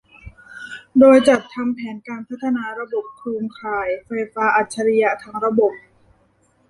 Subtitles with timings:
[0.99, 5.73] โดยจัดทำแผนการพัฒนาระบบโครงข่ายไฟฟ้าอัจฉริยะทั้งระบบ